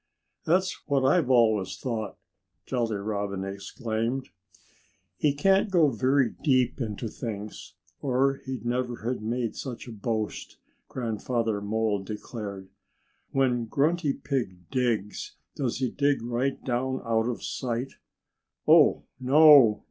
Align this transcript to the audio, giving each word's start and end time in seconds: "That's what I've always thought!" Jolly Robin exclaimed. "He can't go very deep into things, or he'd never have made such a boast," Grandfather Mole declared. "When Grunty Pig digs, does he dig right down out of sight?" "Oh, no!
"That's 0.45 0.81
what 0.87 1.05
I've 1.05 1.29
always 1.29 1.77
thought!" 1.77 2.17
Jolly 2.65 2.95
Robin 2.95 3.43
exclaimed. 3.43 4.29
"He 5.15 5.31
can't 5.31 5.69
go 5.69 5.89
very 5.91 6.31
deep 6.43 6.81
into 6.81 7.07
things, 7.07 7.75
or 8.01 8.41
he'd 8.47 8.65
never 8.65 9.03
have 9.07 9.21
made 9.21 9.55
such 9.55 9.87
a 9.87 9.91
boast," 9.91 10.57
Grandfather 10.87 11.61
Mole 11.61 12.01
declared. 12.03 12.69
"When 13.29 13.65
Grunty 13.65 14.13
Pig 14.13 14.71
digs, 14.71 15.35
does 15.55 15.77
he 15.77 15.91
dig 15.91 16.23
right 16.23 16.59
down 16.63 17.03
out 17.05 17.29
of 17.29 17.43
sight?" 17.43 17.91
"Oh, 18.67 19.03
no! 19.19 19.79